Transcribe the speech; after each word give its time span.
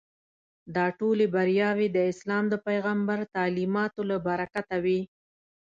دا 0.75 0.85
ټولې 0.99 1.25
بریاوې 1.35 1.87
د 1.91 1.97
اسلام 2.11 2.43
د 2.49 2.55
پیغمبر 2.67 3.19
تعلیماتو 3.35 4.01
له 4.09 4.17
برکته 4.27 4.75
وې. 4.83 5.01